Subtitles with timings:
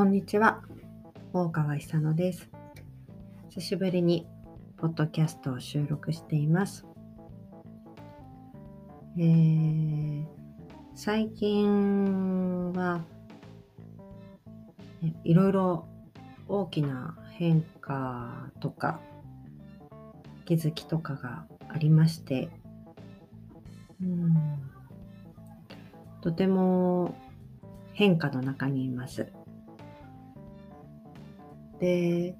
[0.00, 0.62] こんにちは。
[1.34, 2.48] 大川久乃です。
[3.50, 4.26] 久しぶりに
[4.78, 6.86] ポッドキャストを収録しています。
[9.18, 10.24] えー、
[10.94, 13.04] 最近は
[15.22, 15.86] いろいろ
[16.48, 19.00] 大きな変化とか
[20.46, 22.48] 気づきとかがありまして
[24.00, 24.34] うん
[26.22, 27.14] とても
[27.92, 29.30] 変化の中にいます。
[31.80, 32.36] で、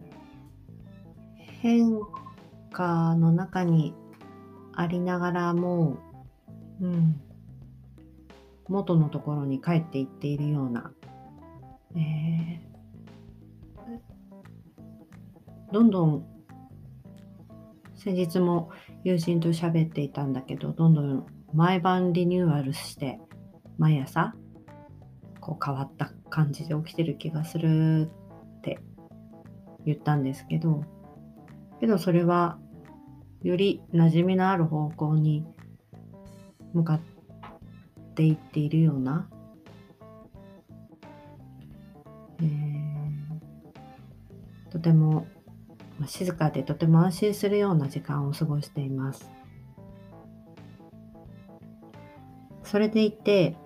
[1.62, 1.98] 変
[2.70, 3.94] 化の中に
[4.74, 5.98] ありながらも、
[6.80, 7.20] うん、
[8.68, 10.92] 元のところに帰っていっているような、
[11.96, 16.26] えー、どんどん
[17.96, 18.70] 先日も
[19.04, 23.18] 友人と喋っていたんだけどどんどん毎晩リニューアルして
[23.76, 24.34] 毎朝
[25.40, 28.10] こう変わった感じで起きてる気がする。
[29.92, 30.84] 言ったんですけど
[31.80, 32.58] けどそれは
[33.42, 35.44] より馴染みのある方向に
[36.72, 37.00] 向かっ
[38.14, 39.28] ていっているような、
[42.40, 43.00] えー、
[44.70, 45.26] とても
[46.06, 49.28] 静かでとても安心するような時間を過ごしています。
[52.62, 53.56] それでいて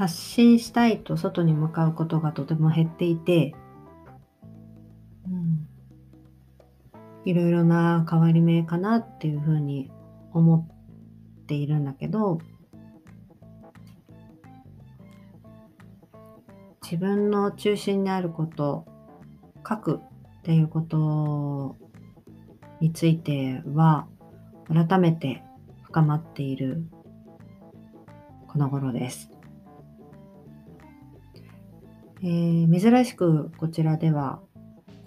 [0.00, 3.54] 発信したいと外に向かうことがとても減っていて、
[7.26, 9.90] いろいろな変わり目かなっていうふうに
[10.32, 10.66] 思
[11.42, 12.38] っているんだけど
[16.82, 18.86] 自分の中心にあること
[19.68, 20.00] 書く
[20.38, 21.76] っていうこと
[22.80, 24.08] については
[24.66, 25.42] 改めて
[25.82, 26.86] 深まっている
[28.48, 29.39] この頃です。
[32.22, 34.40] えー、珍しくこちらでは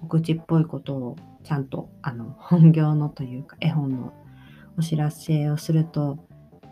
[0.02, 4.14] 告知っぽいことをちゃんとあの 本業のというか絵本の
[4.78, 6.18] お知らせをすると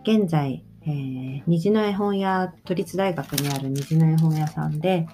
[0.04, 5.08] 現在、えー、虹の絵本屋都立大学にある虹の絵本屋さんで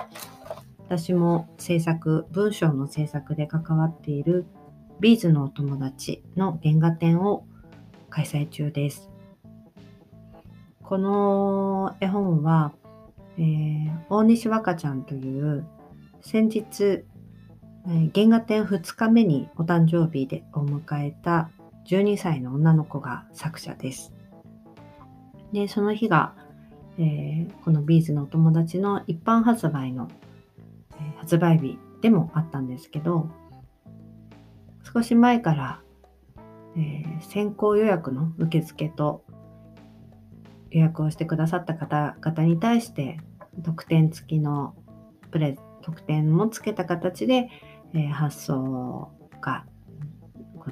[0.86, 4.46] 私も制作文章の制作で関わっている
[5.02, 7.46] ビーズのお友達の原画展を
[8.10, 9.12] 開催中です。
[10.82, 12.72] この絵本は
[13.38, 15.68] えー、大西若ちゃんという
[16.22, 21.50] 先日、えー、原画展2日目にお誕生日でお迎えた
[21.88, 24.14] 12歳の女の子が作者です。
[25.54, 26.34] で、その日が、
[26.98, 30.10] えー、このビーズのお友達の一般発売の、
[31.00, 33.30] え、発売日でもあったんですけど、
[34.94, 35.82] 少し前から、
[36.76, 39.24] え、先行予約の受付と
[40.72, 43.20] 予約をしてくださった方々に対して
[43.64, 44.76] 特典付きの
[45.32, 47.50] プレ特典もつけた形で、
[47.94, 49.66] えー、発送が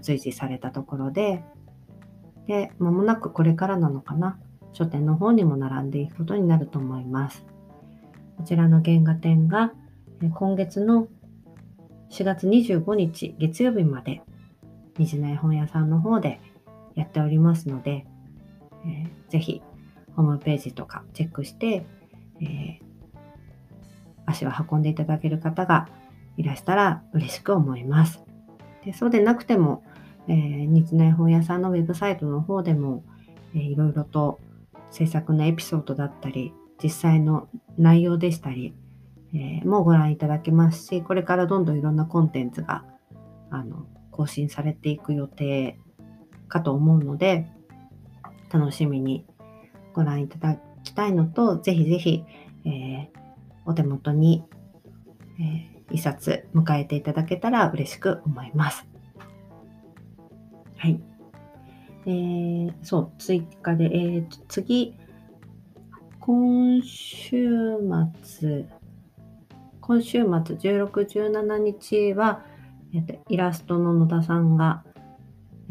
[0.01, 1.43] 随時されたところで。
[2.47, 4.37] で間もなくこれからなのかな。
[4.73, 7.45] 書店の方にも並んでいくことになると思います。
[8.37, 9.71] こちらの原画展が
[10.33, 11.07] 今月の
[12.11, 14.21] 4月25日月曜日まで
[14.97, 16.41] 虹の絵本屋さんの方で
[16.95, 18.05] やっておりますので、
[18.85, 19.61] えー、ぜひ
[20.15, 21.85] ホームページとかチェックして、
[22.41, 22.79] えー、
[24.25, 25.87] 足を運んでいただける方が
[26.37, 28.23] いらしたら嬉しく思います。
[28.83, 29.83] でそうでなくても、
[30.27, 33.03] えー、日内本屋さんのウェブサイトの方でも、
[33.53, 34.39] えー、いろいろと
[34.91, 37.47] 制作のエピソードだったり、実際の
[37.77, 38.73] 内容でしたり、
[39.33, 42.85] えー、もご覧いただけますし、これからどんどんいろんなコンテンツが
[43.49, 45.77] あの更新されていく予定
[46.47, 47.47] かと思うので、
[48.51, 49.25] 楽しみに
[49.93, 50.57] ご覧いただ
[50.95, 52.23] たいのと、ぜひぜひ、
[52.65, 53.07] えー、
[53.65, 54.43] お手元に、
[55.39, 58.87] えー、一冊迎えていただけたら嬉しく思います。
[60.77, 60.99] はい。
[62.07, 64.95] えー、そう、追加で、えー、次、
[66.19, 67.77] 今週
[68.23, 68.65] 末、
[69.81, 72.43] 今週末16、17日は、
[72.93, 74.83] えー、イラストの野田さんが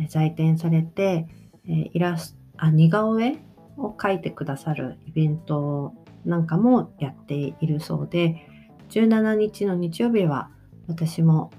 [0.09, 1.27] 在店されて、
[1.69, 3.38] え、イラスト、あ、似顔絵
[3.76, 5.94] を書いてくださるイベント
[6.25, 8.47] なんかもやっているそうで、
[8.91, 10.50] 17日の日曜日は
[10.87, 11.50] 私も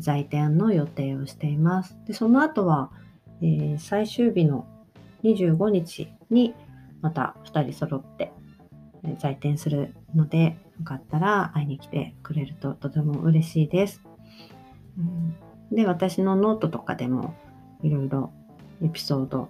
[0.00, 1.96] 在店の予定をしています。
[2.06, 2.90] でその後は、
[3.40, 4.66] えー、最終日の
[5.22, 6.54] 25日に
[7.00, 8.32] また2人揃って
[9.18, 14.02] 在店するので、よかったら会いに来てくれるととても嬉しいです。
[14.98, 15.00] う
[15.74, 17.34] ん、で、私のノートとかでも
[17.82, 18.32] いろいろ
[18.82, 19.48] エピソード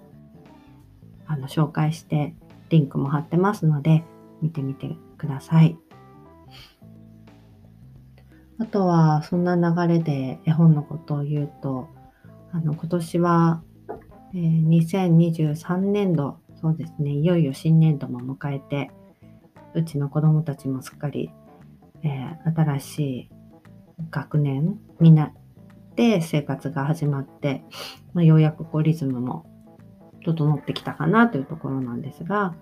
[1.33, 2.35] あの紹介して
[2.69, 4.05] リンクも貼ってますので
[4.43, 5.79] 見てみてください。
[8.59, 11.89] あとは、そんな流れで絵本のことを言うと、
[12.53, 13.63] あの、今年は、
[14.35, 18.91] えー、2023年度、そうですね、いよいよ新年度も迎えて、
[19.75, 21.31] うちの子供たちもすっかり、
[22.05, 23.31] えー、新しい
[24.11, 25.33] 学年になっ
[25.97, 27.65] て生活が始まって、
[28.13, 29.47] まあ、ようやくこうリズムも
[30.25, 32.55] 整ってきたかなというところなんですが、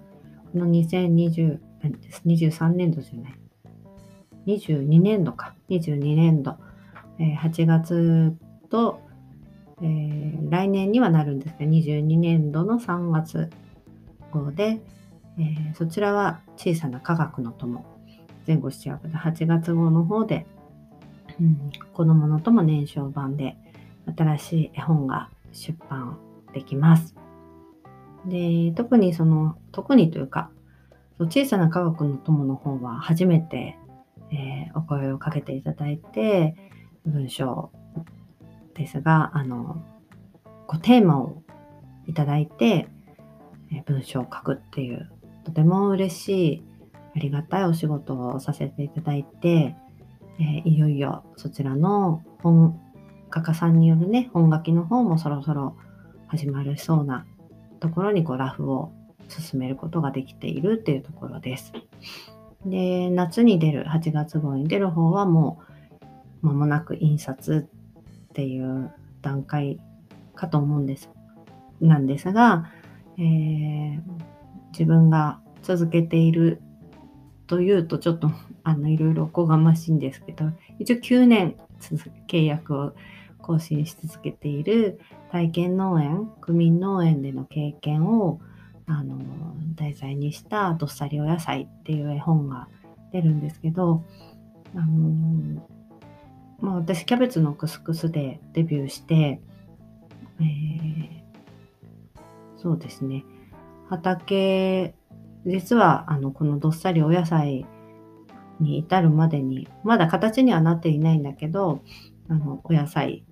[0.53, 1.59] この2020、
[2.27, 3.39] 23年度じゃない、
[4.47, 6.57] 22年度か、22年度、
[7.19, 8.37] えー、8月
[8.71, 9.01] と、
[9.83, 13.51] えー、来年にはなるんですが、22年度の3月
[14.33, 14.81] 号で、
[15.39, 17.85] えー、そちらは小さな科学の友、
[18.47, 20.47] 前後7月で8月号の方で、
[21.41, 23.56] うん、子供の友年少版で
[24.17, 26.19] 新しい絵本が出版
[26.53, 27.19] できます。
[28.26, 30.50] で、特にその、特にというか、
[31.19, 33.76] 小さな科学の友の方は初めて、
[34.32, 36.55] えー、お声をかけていただいて、
[37.05, 37.70] 文章
[38.75, 39.82] ですが、あの、
[40.67, 41.43] こうテーマを
[42.06, 42.88] いただいて、
[43.72, 45.11] え文章を書くっていう、
[45.44, 46.64] とても嬉しい、
[47.17, 49.76] ありがたいお仕事をさせていただいて、
[50.38, 52.81] えー、いよいよそちらの本
[53.31, 55.76] 画家さんによるね、本書きの方もそろそろ
[56.28, 57.26] 始まるそうな
[57.81, 58.93] ところにこうラフを
[59.29, 61.73] 進めることができているっていうところです。
[62.67, 65.61] で、夏に出る、8月号に出る方はも
[66.43, 67.69] う間もなく印刷
[68.31, 68.93] っていう
[69.23, 69.81] 段階
[70.35, 71.11] かと思うんです。
[71.81, 72.71] なんですが、
[73.17, 74.00] えー、
[74.73, 76.61] 自分が続けている
[77.47, 78.31] というとちょっと
[78.62, 81.56] あのいろいろおこがましいんですけど、一応9年
[82.29, 82.93] 契約を
[83.38, 85.00] 更新し続けている
[85.31, 88.41] 体験農園、区民農園での経験を
[88.87, 89.19] あの
[89.77, 92.69] 題材にしたどっさりお野菜っていう絵本が
[93.12, 94.05] 出るんですけど、
[94.75, 95.62] あの
[96.61, 99.41] まあ、私キャベツのクスクスでデビューして、
[100.41, 101.21] えー、
[102.56, 103.25] そうですね。
[103.88, 104.94] 畑
[105.47, 107.67] 実はあのこのどっさりお野菜
[108.61, 111.82] に至るまでにまだ形にはなっていないんだけど
[112.29, 113.25] あのお野菜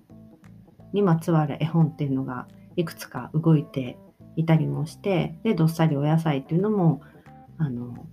[0.93, 3.97] にまつわる絵本っていうのがいくつか動いて
[4.35, 7.01] いたりもして、で、どっさりお野菜っていうのも、
[7.57, 8.07] あの、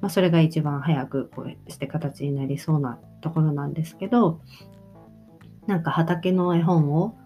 [0.00, 4.40] まあ、それが一番早くこうして形になりそうなところなんですけど、
[5.66, 7.16] なんか畑の絵本を、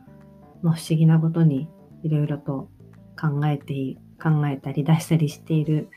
[0.62, 1.69] まあ、不思議なことに
[2.02, 2.69] いろいろと
[3.19, 5.88] 考えて、考えたり出したりしている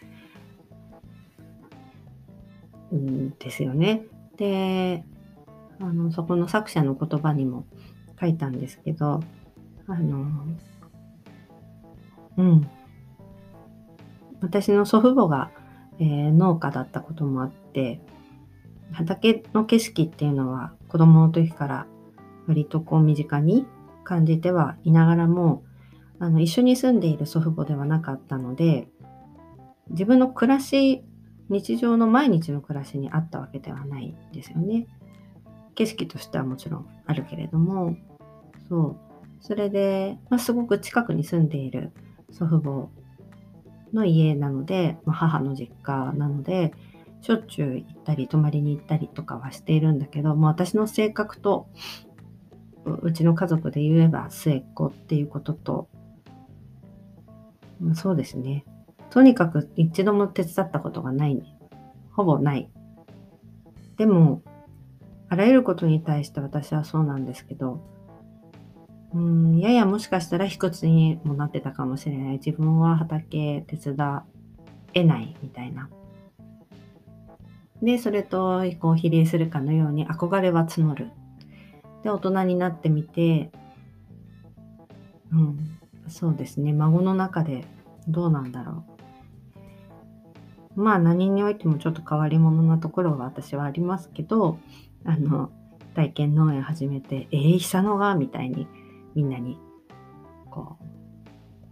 [2.93, 4.03] んですよね。
[4.37, 5.03] で、
[5.79, 7.65] あの、そこの作者の言葉にも
[8.19, 9.21] 書いたんですけど、
[9.87, 10.25] あの、
[12.37, 12.69] うん。
[14.41, 15.51] 私の祖父母が、
[15.99, 18.01] えー、農家だったこともあって、
[18.91, 21.87] 畑の景色っていうのは子供の時から
[22.47, 23.67] 割とこう身近に
[24.03, 25.63] 感じてはいながらも、
[26.19, 28.87] あの一緒に住んでいる祖父母ではなかったので、
[29.89, 31.03] 自分の暮らし、
[31.49, 34.87] 日常の毎日の暮らしにあったわけではないんですよね。
[35.75, 37.95] 景色としてはもちろんあるけれども、
[38.69, 38.97] そう。
[39.41, 41.91] それで、まあ、すごく近くに住んでいる
[42.31, 42.89] 祖父母
[43.93, 46.73] の家なので、まあ、母の実家なので、
[47.21, 51.67] しょっちゅう行ったり、泊まりに行ったりとかはしているんだけど、もう私の性格と、
[52.85, 55.89] うちの家族で言えば末っ子っていうことと、
[57.79, 58.65] まそうですね。
[59.09, 61.41] とにかく一度も手伝ったことがない、
[62.11, 62.69] ほぼない。
[63.97, 64.43] でも、
[65.27, 67.81] あらゆることに対して私はそうなんですけど、
[69.13, 72.31] うん、ややもしかしたら卑屈にもなってたかもしれない。
[72.33, 74.21] 自分は畑手伝
[74.93, 75.89] えないみたいな。
[77.81, 81.11] で、それとこう比例するかのように憧れは募る。
[82.03, 83.51] で、大人になってみて、
[85.31, 86.73] うん、そうですね。
[86.73, 87.65] 孫の中で
[88.07, 88.83] どうなんだろ
[90.75, 90.81] う。
[90.81, 94.59] まあ何においてもちょっと変わり者なところは私はありますけど、
[95.03, 95.51] あの、
[95.95, 98.67] 体験農園始めて、えー、久野がみたいに
[99.15, 99.57] みんなに
[100.49, 100.83] こう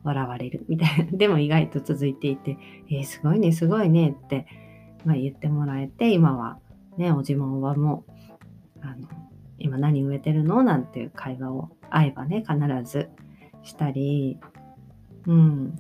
[0.04, 1.12] 笑われるみたいな。
[1.18, 2.58] でも意外と続いていて
[2.90, 4.48] 「えー、すごいねすごいね」って、
[5.06, 6.60] まあ、言ってもらえて今は
[6.98, 8.06] ねおじもおばも
[8.82, 9.08] あの
[9.60, 10.64] 今何植えてるの？
[10.64, 13.10] なんていう会話を会えばね必ず
[13.64, 14.40] したり
[15.26, 15.76] うん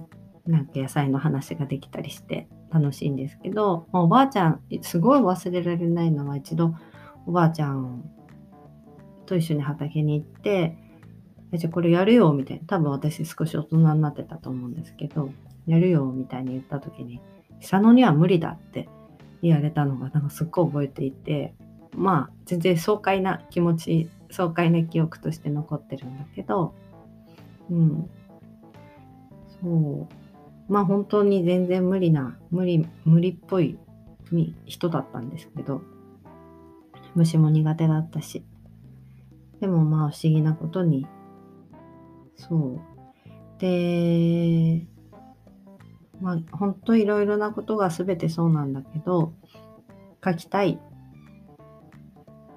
[0.46, 6.74] なんか野菜の話ができたりして楽しいんですけどおばあちゃんすごい忘れられないのは一度
[7.26, 8.10] おばあちゃん
[9.26, 10.78] と一緒に畑に行って
[11.54, 12.64] じゃあこれやるよみたいな。
[12.66, 15.30] 多分私少し大人になってたと思うんですけど、
[15.66, 17.22] やるよみたいに言った時に、
[17.62, 18.90] 久野には無理だって
[19.42, 21.56] 言われたのがなんかすっごい覚えていて、
[21.96, 26.76] まあ全然爽快な気持ち爽快な記憶として残ってるんだけど
[27.70, 28.10] うん。
[29.62, 30.72] そう。
[30.72, 33.78] まあ本当に全然無理な無理無理っぽい
[34.66, 35.82] 人だったんですけど
[37.16, 38.46] 虫も苦手だったし。
[39.60, 41.08] でもまあ不思議なことに
[42.38, 42.80] そう
[43.60, 44.86] で
[46.22, 49.34] まあ本当いろいろなことが全てそうなんだけど
[50.24, 50.80] 書きたい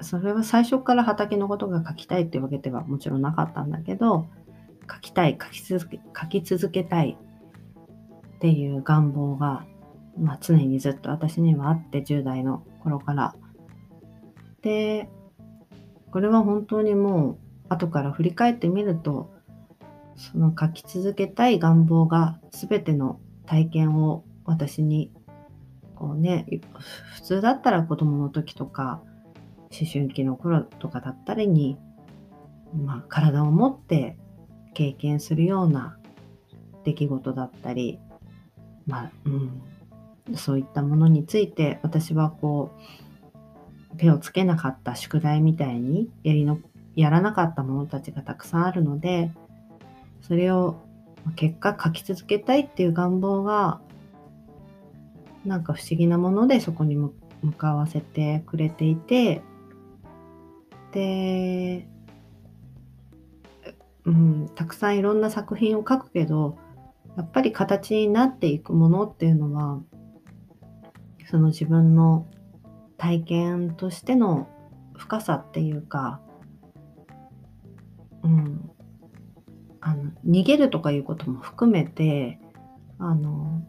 [0.03, 4.27] それは最初から畑のことが書きたいってわけではもちろんなかったんだけど
[4.91, 7.17] 書きたい書き続け書き続けたい
[8.37, 9.67] っていう願望が、
[10.19, 13.35] まあ、常にずっと私にはあって10代の頃から。
[14.63, 15.09] で
[16.11, 19.31] これは本当にもう後から振り返ってみると
[20.17, 25.13] その書き続けたい願望が全ての体験を私に
[25.95, 26.47] こうね
[27.15, 29.03] 普通だったら子供の時とか
[29.71, 31.79] 思春期の頃とかだったりに、
[32.75, 34.17] まあ、体を持って
[34.75, 35.97] 経験するような
[36.85, 37.99] 出来事だったり、
[38.87, 42.73] まあうん、そういったものについて私はこ
[43.93, 46.59] う手をつけなかった宿題みたいにやりの
[46.97, 49.31] やらなかったものたちがたくさんあるので
[50.23, 50.77] それを
[51.37, 53.81] 結果書き続けたいっていう願望が
[55.45, 57.13] なんか不思議なものでそこに向
[57.57, 59.43] かわせてくれていて
[60.93, 61.87] で、
[64.05, 66.59] うん、たくさんいろんな作品を書くけど
[67.17, 69.81] やっぱり形になっていくものっていうのは
[71.31, 72.27] その自分の
[72.99, 74.49] 体験としての
[74.97, 76.21] 深さっていうか、
[78.23, 78.71] うん、
[79.81, 82.39] あの逃げるとかいうことも含めて
[82.99, 83.63] あの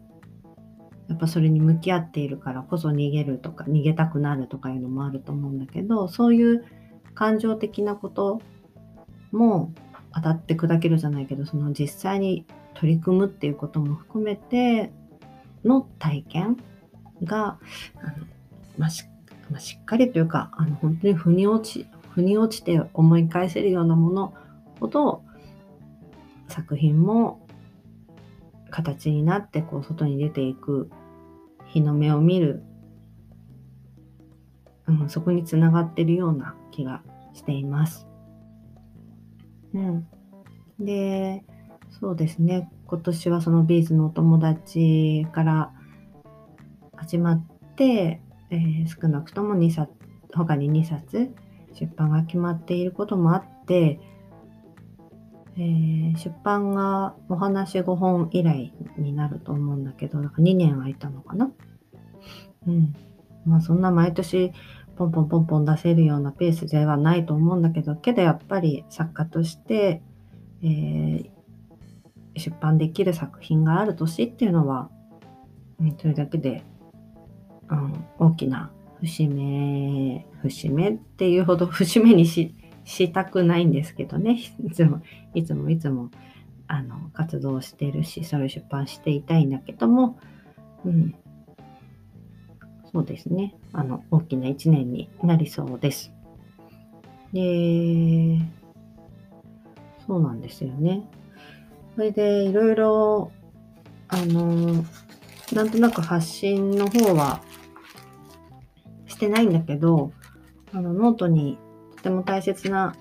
[1.08, 6.64] やっぱそれに向き合っているからこそ逃げるとか逃げたくなるとかいうのもあると思うんだけどそういう
[7.14, 8.40] 感情的なこと
[9.30, 9.72] も
[10.14, 14.92] 当たって砕けるじゃないけどその実際に取り組むっていうことも含めて
[15.64, 16.56] の体験
[17.24, 17.58] が
[18.02, 18.26] あの、
[18.78, 19.04] まあ、し
[19.50, 24.34] まあ、しっかりというかあの本当に腑に落ち腑に落ちて思い返せるようなもの
[24.80, 25.22] ほど
[26.52, 27.46] 作品も
[28.70, 30.90] 形になってこう外に出ていく
[31.66, 32.62] 日の目を見る、
[34.86, 38.06] うん、そこにつながってるような気がしています。
[39.74, 40.06] うん。
[40.78, 41.44] で、
[42.00, 42.70] そうですね。
[42.86, 45.72] 今年はそのビーズのお友達から
[46.96, 49.92] 始まって、えー、少なくとも2冊、
[50.34, 51.34] 他に2冊
[51.74, 53.98] 出版が決まっていることもあって、
[55.56, 61.50] えー、出版がお話5本以来になると思うんだけど、なんか2年空いたのかな？
[62.66, 62.94] うん。
[63.44, 64.52] まあそんな毎年
[64.96, 70.02] ポンポンポンポン出せるようなペースではないと思うんだけど、けどやっぱり作家として、
[70.62, 71.30] えー、
[72.36, 74.90] 出版できる作品がある年っていうのは、
[75.80, 76.62] うん、それだけで、
[77.68, 85.02] うん、大きな節目、節目っていうほど節目にししたくないんですけどね、いつも、
[85.34, 86.10] いつもいつも、
[86.66, 90.18] あの、活動してるし、それ出版していたいんだけども、
[90.84, 91.14] うん、
[92.92, 93.54] そうですね。
[93.72, 96.12] あの、大きな一年になりそうです。
[97.32, 98.38] で、
[100.06, 101.08] そうなんですよね。
[101.94, 103.32] それで、いろいろ、
[104.08, 104.84] あの、
[105.54, 107.42] なんとなく発信の方は
[109.06, 110.12] してないんだけど、
[110.72, 111.58] あの、ノートに
[112.02, 112.96] とても大切な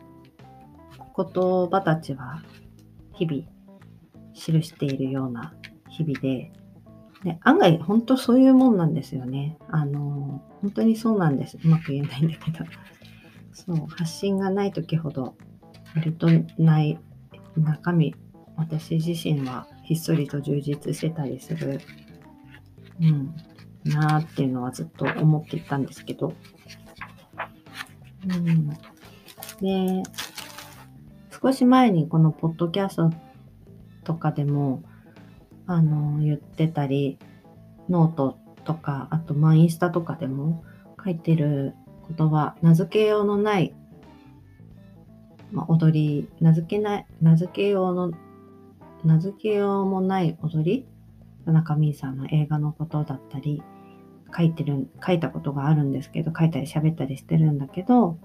[1.18, 2.44] 言葉たちは
[3.14, 3.44] 日々
[4.36, 5.56] 記しているような
[5.90, 6.52] 日々で、
[7.24, 9.58] で案外、本当そういうもんなんですよね。
[9.70, 11.58] あの、本当にそうなんです。
[11.64, 12.64] うまく言えないんだけど。
[13.54, 15.36] そう、発信がない時ほど、
[15.96, 16.28] 割と
[16.60, 17.00] ない
[17.58, 18.14] 中身、
[18.56, 21.82] 私自身はひっそりと充実してたりする、
[23.02, 23.36] うん、
[23.84, 26.36] なーっていうのはずっと思っていたんですけど。
[28.28, 28.70] うん、
[29.62, 30.04] で、
[31.42, 33.12] 少し前にこのポッドキャスト
[34.04, 34.84] とかでも、
[35.68, 37.18] あの、言ってたり、
[37.90, 40.64] ノートとか、あと、まあ、インスタとかでも
[41.04, 41.76] 書いてる
[42.16, 43.74] 言葉、名付けようのない、
[45.52, 48.12] まあ、踊り、名付けない、名付けようの、
[49.04, 50.88] 名付けようもない踊り
[51.46, 53.64] 田中美さんの映画のことだったり、
[54.36, 58.18] 書いてる、書いたことがあるんですけど、書いたり喋ったりしてるんだけど、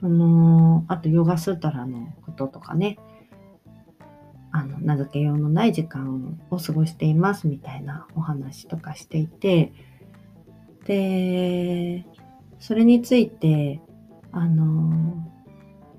[0.00, 2.98] その、あとヨガスータラのこととかね、
[4.50, 9.72] あの名付けようのない時間を過ごしていますみたいなお話とかしていて
[10.86, 12.06] で
[12.58, 13.80] それについて、
[14.32, 15.22] あの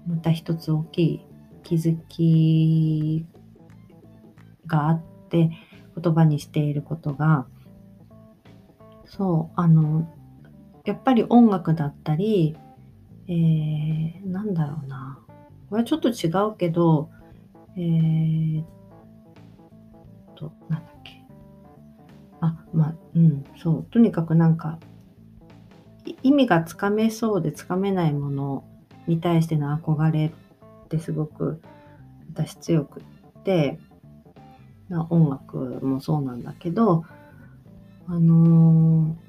[0.08, 1.26] また一つ大きい
[1.64, 3.26] 気づき
[4.66, 5.52] があって
[5.96, 7.46] 言葉にしていることが
[9.06, 10.12] そうあの
[10.86, 12.58] やっぱり音楽だったり、
[13.30, 15.20] えー、なんだろうな。
[15.70, 17.10] これはちょっと違うけど
[17.78, 18.64] えー、
[20.36, 21.22] となんだっけ。
[22.42, 23.84] あまあうんそう。
[23.92, 24.80] とにかくなんか
[26.24, 28.64] 意味がつかめそうでつかめないもの
[29.08, 31.62] に対しての憧れってすごく
[32.34, 33.80] 私強くって
[35.10, 37.06] 音楽もそうなんだけど
[38.08, 39.16] あの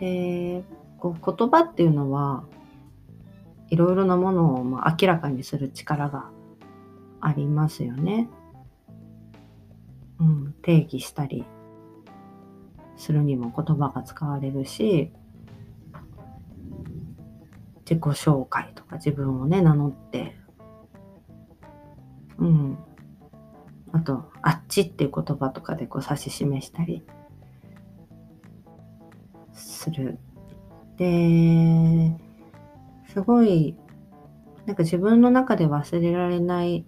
[0.00, 0.64] で
[0.98, 2.44] こう言葉っていうのは
[3.70, 6.30] いろいろなものをまあ明らかにする力が
[7.20, 8.28] ありますよね。
[10.20, 11.44] うん、定義したり
[12.96, 15.12] するにも言葉が使われるし
[17.80, 20.36] 自己紹介とか自分をね名乗って
[22.38, 22.78] うん
[23.92, 27.04] あとあっちっていう言葉とかでこう指し示したり
[29.84, 30.18] する。
[30.96, 32.12] で
[33.12, 33.76] すごい
[34.66, 36.86] なんか自分の中で忘れられない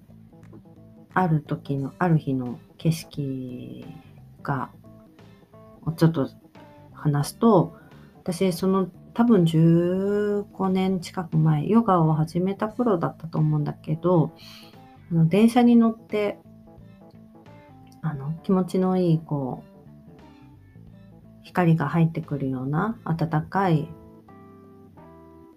[1.12, 3.84] ある時のある日の景色
[4.42, 4.70] が
[5.96, 6.28] ちょっと
[6.92, 7.76] 話すと、
[8.22, 14.32] 私、その多分15年近く前、ヨガを始めた頃だったと思うんだけど、
[15.10, 16.38] あの電車に乗って、
[18.02, 19.75] あの気持ちのいい、こう、
[21.56, 23.88] 光が入ってくるような暖かい、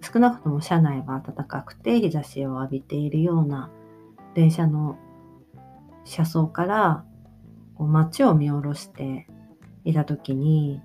[0.01, 3.69] 少なくとも車内は暖かくて日差しを浴びているような
[4.33, 4.97] 電車の
[6.05, 7.03] 車窓から
[7.75, 9.27] こう街を見下ろして
[9.83, 10.81] いた時に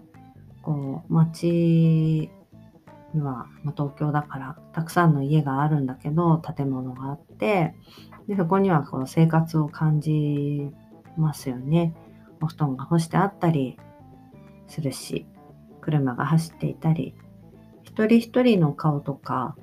[0.62, 2.29] こう街
[3.14, 7.77] には、ま、東京だからたくさんの家があるんだけど建物があって
[8.27, 10.72] でそこにはこう生活を感じ
[11.16, 11.94] ますよね。
[12.40, 13.79] お布団が干してあったり
[14.68, 15.27] するし
[15.81, 17.14] 車が走っていたり
[17.83, 19.57] 一人一人の顔とか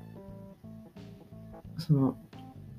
[1.78, 2.16] その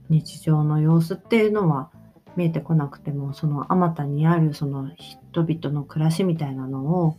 [0.09, 1.91] 日常の様子っていうのは
[2.35, 7.17] 見えてこなくてもそのあまたにあるその人々の暮らしみたいなのを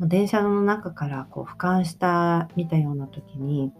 [0.00, 3.72] 電車の中からこう俯瞰した見たような時に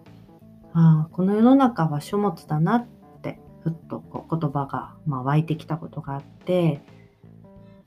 [0.72, 2.86] ああこの世の中は書物だなっ
[3.22, 6.82] てふっとこう言葉が、ま、湧いてきたことがあって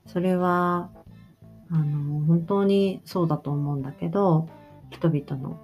[0.06, 0.90] それは
[1.72, 4.48] あの本当にそうだと思うんだけど
[4.90, 5.58] 人々の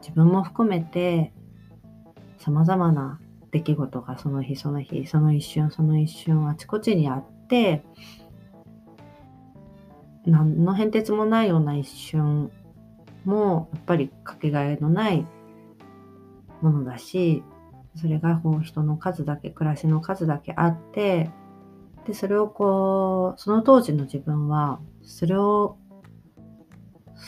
[0.00, 1.32] 自分も含めて
[2.38, 3.18] さまざまな
[3.50, 7.82] 出来事がその日その日その一瞬その一瞬あちこちにあって
[10.26, 12.50] 何の変哲もないような一瞬
[13.24, 15.26] もやっぱりかけがえのない
[16.60, 17.42] ものだし
[17.96, 21.30] それがこう人の数だけ暮らしの数だけあって
[22.06, 25.78] でそれをこうその当時の自分はそれを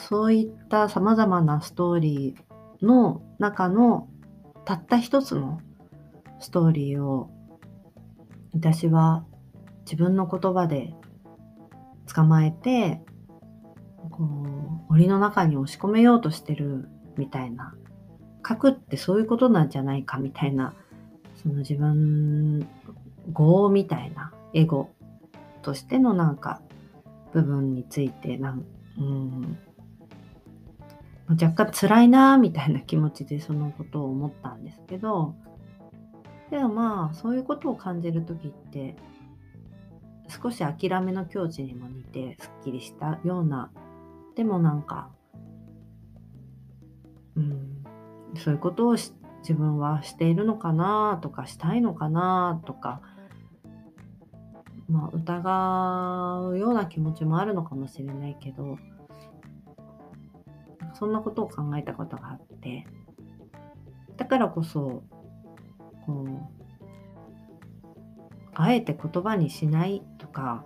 [0.08, 4.08] そういったさまざまなストーリーの中の
[4.64, 5.60] たった一つの
[6.40, 7.30] ストーリーを
[8.54, 9.24] 私は
[9.84, 10.94] 自分の言葉で
[12.12, 13.00] 捕まえて
[14.10, 14.24] こ
[14.88, 17.74] う檻の中に押し込めようとしてるみたいな
[18.46, 20.74] 書くってそういうことなんじゃないかみたいな
[21.42, 22.66] その自分
[23.32, 24.90] 語みたいなエゴ
[25.62, 26.60] としてのなんか
[27.34, 28.64] 部分についてなん
[28.98, 29.58] うん。
[31.30, 35.34] 若干辛いなみたいな気持ちでそのことを思ったんですけど
[36.50, 38.94] でもまあそういうことを感じる時って
[40.28, 43.70] 少し諦めの境地にも似てすっきりしたような
[44.36, 45.10] でもなんか
[47.36, 47.84] うん
[48.36, 53.00] そういうことを自分はしているのかなとかしたいのかなとか
[54.88, 58.78] まあ疑うような気持ちもあるのかもしれないけど
[60.94, 62.86] そんなことを考えたことがあって
[64.16, 65.02] だからこそ
[66.06, 66.54] こう
[68.54, 70.64] あえて言葉にしないとか、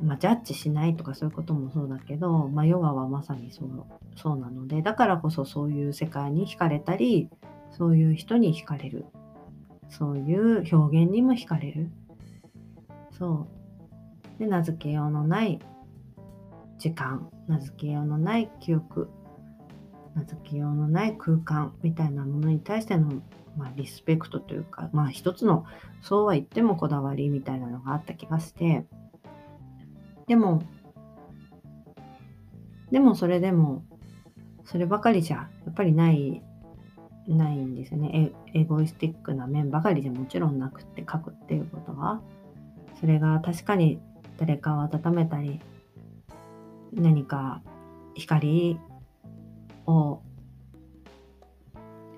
[0.00, 3.84] まあ、ジャッジしないとかそういうこともそうだけど、まあ、ヨガはまさにそう
[4.16, 7.28] そうなのでだからこそそういう世界に惹かれたり
[7.70, 9.04] そういう人に惹かれる
[9.90, 11.90] そういう表現にも惹かれる。
[13.18, 13.48] そ
[14.36, 14.38] う。
[14.38, 15.60] で名付けようのない
[16.78, 17.28] 時間。
[17.48, 19.08] 名付けようのない記憶。
[20.14, 23.22] 名付けようのない空間みたいなものに対しての
[23.58, 25.66] まあ、リスペクトというか、まあ、一つの
[26.00, 28.86] そうは言ってもこだわりみたいなのがあった気がして。
[30.28, 30.62] でも
[32.92, 33.82] でもそれでも
[34.64, 36.42] そればかりじゃやっぱりない
[37.26, 38.32] ないんですよね。
[38.54, 42.22] エゴイスティックな面ばかりじゃもちろんなくって書くっていうことは。
[43.00, 44.00] それが確かに
[44.38, 45.60] 誰かを温めたり
[46.92, 47.62] 何か
[48.14, 48.78] 光
[49.86, 50.20] を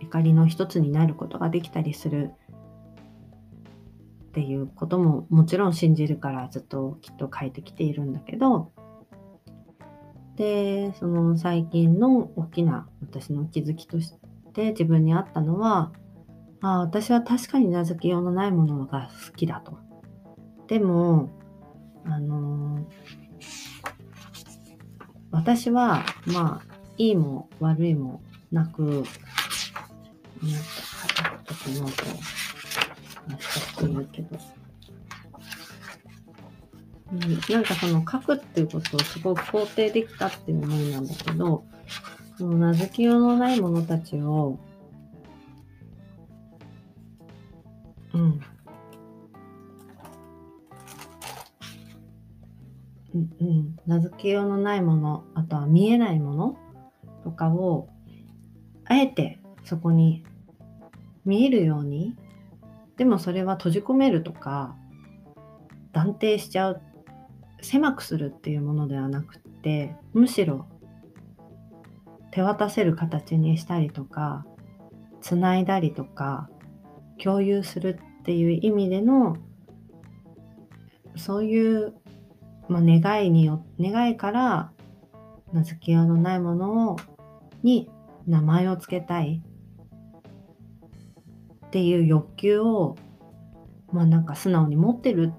[0.00, 2.32] 光の一つになることができたりする
[4.30, 8.72] っていうことももちろん信じるからずっときっと書いてきているんだけど
[10.36, 14.14] でその最近の大きな私の気づきとし
[14.54, 15.92] て自分にあったのは
[16.62, 19.89] あ私は確かに名付けようのないものが好きだと。
[20.70, 21.28] でも
[22.04, 22.86] あの
[25.32, 29.04] 私はまあいいも悪いもなくなんか
[31.48, 32.04] 書くとノート
[33.26, 34.38] 話しているけど、
[37.14, 37.20] うん、
[37.52, 41.64] なんかその書くっていうことをすごく肯定できたっていう思いなんだけど
[42.38, 44.60] その名付けようのないものたちを
[48.14, 48.40] うん。
[53.14, 56.56] うんうん、名付けようのないものあとは見えないもの
[57.24, 57.88] とかを
[58.84, 60.24] あえてそこに
[61.24, 62.16] 見えるように
[62.96, 64.76] でもそれは閉じ込めるとか
[65.92, 66.82] 断定しちゃう
[67.62, 70.66] 狭くするっていうものではなくってむしろ
[72.30, 74.46] 手渡せる形にしたりとか
[75.20, 76.48] つないだりとか
[77.22, 79.36] 共有するっていう意味での
[81.16, 81.94] そういう
[82.70, 84.70] まあ、願いによ願いから
[85.52, 86.96] 名付けようのないものを
[87.64, 87.90] に
[88.28, 89.42] 名前を付けたい
[91.66, 92.96] っていう欲求を
[93.92, 95.32] まあなんか素直に持ってる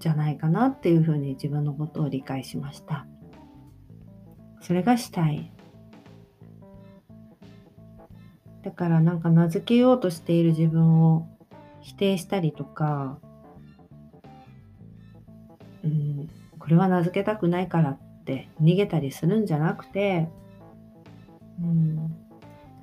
[0.00, 3.06] じゃないかなっていうふうに自分のことを理解しました。
[4.62, 5.52] それがしたい。
[8.62, 11.28] だからなんか名付けようとしている自分を
[11.82, 13.18] 否定したりとか
[16.64, 20.30] これは名付けたくないからって逃げたりするんじゃなくて、
[21.60, 22.16] うん、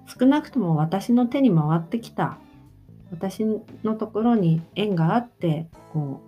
[0.05, 2.37] 少なくとも私の手に回ってきた
[3.11, 3.43] 私
[3.83, 6.21] のところに縁があってこ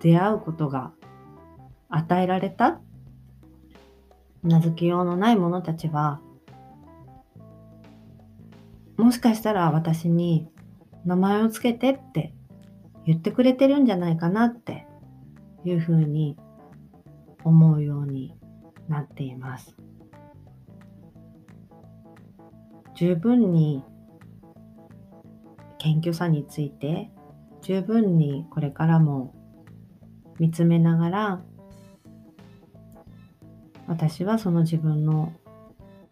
[0.00, 0.90] う出会うことが
[1.88, 2.80] 与えられた
[4.42, 6.20] 名付けようのない者たちは
[8.96, 10.48] もしかしたら私に
[11.04, 12.34] 名前をつけてって
[13.06, 14.88] 言ってくれてるんじゃないかなって
[15.64, 16.36] いうふうに
[17.46, 18.34] 思うように
[18.88, 19.76] なっています。
[22.96, 23.84] 十分に
[25.78, 27.10] 謙虚さについて
[27.62, 29.34] 十分にこれからも
[30.40, 31.42] 見つめながら
[33.86, 35.32] 私はその自分の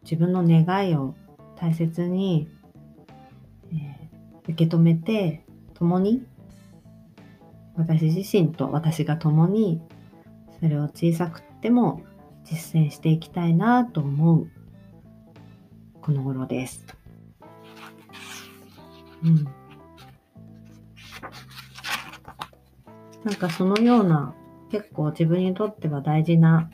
[0.02, 1.14] 自分の願いを
[1.56, 2.48] 大切に、
[3.72, 6.24] えー、受け止めて共に
[7.76, 9.80] 私自身と私が共に
[10.64, 12.00] それを小さくても
[12.42, 14.48] 実践していきたいなと思う
[16.00, 16.86] この頃です。
[19.22, 19.44] うん。
[23.24, 24.34] なんかそのような
[24.70, 26.70] 結構自分にとっては大事な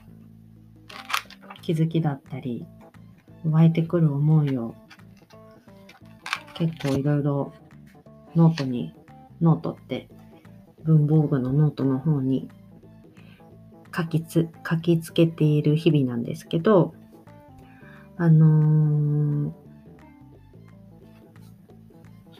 [1.60, 2.64] 気づきだったり
[3.44, 4.76] 湧いてくる思いを
[6.54, 7.52] 結構いろいろ
[8.36, 8.94] ノートに
[9.40, 10.08] ノートって
[10.84, 12.48] 文房具のノートの方に
[14.00, 16.94] 書きつ書きつけている日々なんですけど、
[18.16, 19.52] あのー、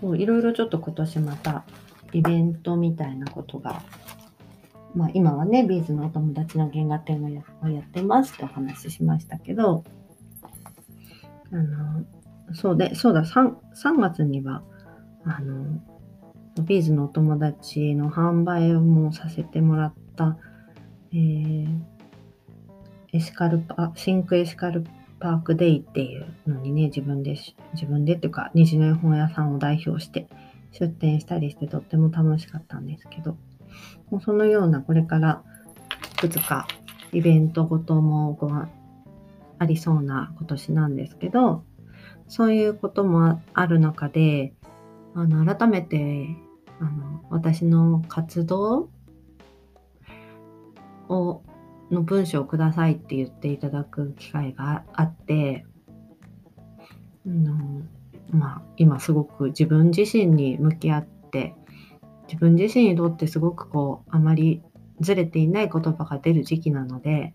[0.00, 1.64] そう、いろいろちょっと今年また
[2.12, 3.82] イベントみたいなことが、
[4.94, 9.84] まあ今はね、ビーズのお友達の原画展をやってますってお話ししましたけど、
[11.52, 14.62] あのー、そうで、そうだ、3, 3月には、
[15.24, 20.36] あのー、ビーズのお友達の販売をもさせてもらった、
[21.12, 21.68] えー、
[23.12, 24.84] エシカルパ、 Think Ethical
[25.18, 27.36] Park Day っていうのにね、自分で、
[27.74, 30.28] 自分でっていうか、虹の絵本屋さんを代表して
[30.72, 33.36] 出店したりしてとっても楽しかったんですけど、
[34.10, 35.42] もうそのようなこれから
[36.14, 36.66] いくつか
[37.12, 38.68] イベントごともごあ
[39.66, 41.64] りそうな今年なんですけど、
[42.28, 44.54] そういうこともある中で、
[45.14, 46.28] あの改めて
[46.78, 48.88] あの私の活動
[51.10, 51.42] を
[51.90, 55.66] の文章をくださいって言っていただく機会があって、
[57.26, 57.88] うん、
[58.30, 61.54] まあ今すごく自分自身に向き合って
[62.28, 64.62] 自分自身にとってすごくこうあまり
[65.00, 67.34] ずれていない言葉が出る時期なので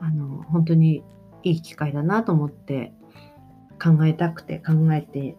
[0.00, 1.02] あの本当に
[1.42, 2.92] いい機会だなと思って
[3.82, 5.36] 考えたくて考えて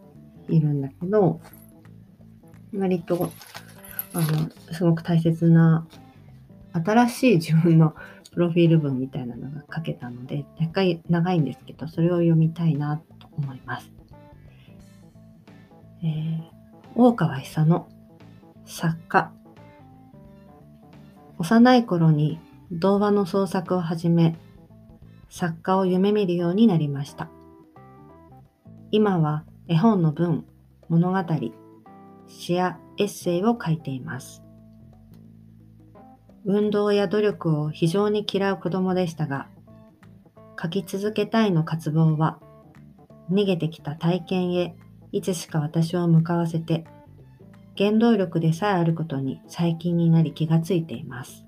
[0.50, 1.40] いるんだけど、
[2.76, 3.32] 割と、
[4.14, 5.88] あの、すごく大切な、
[6.74, 7.96] 新しい自分の
[8.34, 13.92] プロフィール文みたいなのが書けたので、若干長いんですけど、それを読みたいなと思います。
[16.04, 16.42] えー、
[16.96, 17.88] 大川久野、
[18.66, 19.32] 作家。
[21.38, 22.40] 幼い頃に
[22.72, 24.36] 童話の創作を始め、
[25.30, 27.30] 作家を夢見るようになりました。
[28.92, 30.46] 今は絵本の文、
[30.90, 31.20] 物語、
[32.28, 34.43] 詩やエッセイを書いています。
[36.46, 39.48] 運動や努力を非常に嫌う子供でしたが、
[40.62, 42.40] 書き続けたいの渇望は、
[43.32, 44.76] 逃げてきた体験へ
[45.12, 46.86] いつしか私を向かわせて、
[47.78, 51.46] 原動力でさえあることに最近になり気がついています。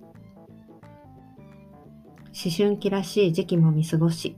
[2.27, 4.37] 思春期らしい時期も見過ごし、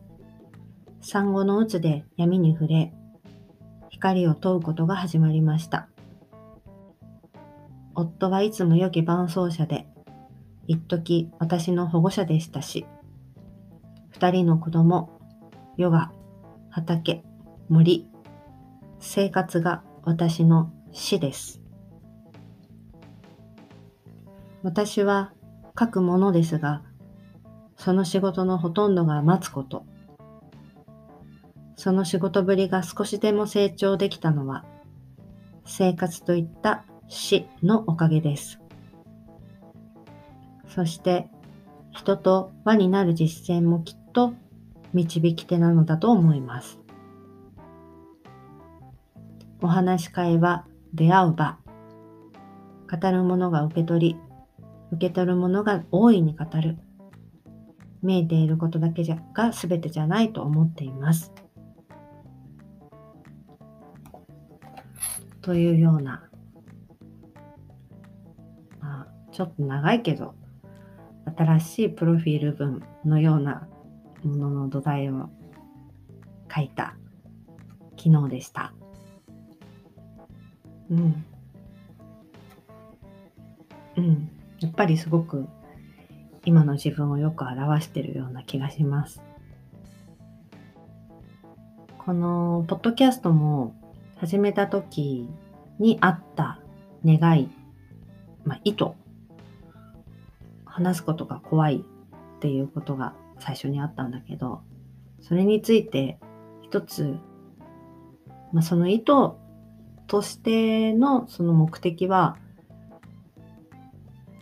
[1.02, 2.94] 産後の鬱で闇に触れ、
[3.90, 5.88] 光を問うことが始まりました。
[7.96, 9.88] 夫はいつも良き伴奏者で、
[10.68, 12.86] 一時私の保護者でしたし、
[14.10, 15.10] 二人の子供、
[15.78, 16.12] ヨガ、
[16.70, 17.24] 畑、
[17.70, 18.08] 森、
[19.00, 21.62] 生活が私の死です。
[24.64, 25.34] 私は
[25.80, 26.84] 書くものですが、
[27.78, 29.86] その仕事のほとんどが待つこと。
[31.76, 34.66] その仕事ぶりが少しでも成長できたのは、
[35.66, 38.60] 生活といった死のおかげです。
[40.78, 41.28] そして、
[41.90, 44.36] 人と輪になる実践もきっと
[44.94, 46.78] 導き手なのだと思います。
[49.60, 51.58] お話し会は出会う場。
[52.92, 54.18] 語る者が受け取り、
[54.92, 56.78] 受け取る者が大いに語る。
[58.04, 61.34] 見えていることだけじゃが全てじゃないと思っています。
[65.42, 66.30] というような、
[68.80, 70.36] まあ、ちょっと長いけど、
[71.36, 73.68] 新しいプロフィール文のような
[74.24, 75.30] ものの土台を
[76.54, 76.96] 書いた
[77.98, 78.74] 昨日でした。
[80.90, 81.26] うん。
[83.98, 84.30] うん。
[84.60, 85.48] やっぱりすごく
[86.46, 89.22] 今の自分をよく表してるような気がします。
[91.98, 93.76] このポッドキャストも
[94.16, 95.28] 始めた時
[95.78, 96.62] にあった
[97.06, 97.50] 願い、
[98.46, 98.86] まあ、意図、
[100.78, 104.62] 話すことが怖いっていうことが最初にあったんだけど、
[105.22, 106.20] それについて
[106.62, 107.18] 一つ、
[108.54, 109.06] まあ、その意図
[110.06, 112.38] としてのその目的は、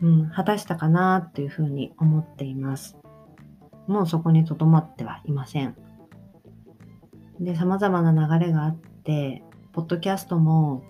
[0.01, 2.97] うん、果たしたかなっていうふうに思っています。
[3.87, 5.77] もうそこにとどまってはいません。
[7.39, 10.83] で、様々な流れがあって、ポッドキャストも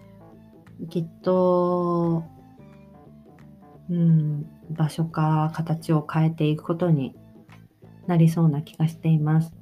[0.90, 2.24] きっと、
[3.90, 7.16] うん、場所か形を変えていくことに
[8.08, 9.54] なりそうな気がしています。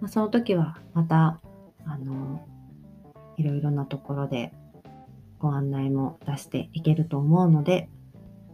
[0.00, 1.40] まあ、その時はまた、
[1.84, 2.46] あの、
[3.36, 4.52] いろいろなところで
[5.38, 7.88] ご案内も出していけると思うので、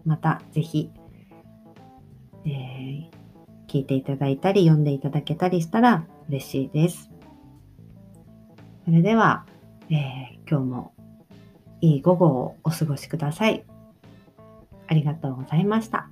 [0.04, 0.90] またぜひ、
[2.44, 3.10] えー、
[3.68, 7.10] 聞いていただいたり読んでいただけたりしたら嬉しいです。
[8.84, 9.46] それでは、
[9.90, 10.94] えー、今日も
[11.80, 13.64] いい午後をお過ごしください。
[14.90, 16.10] ありがとうございました。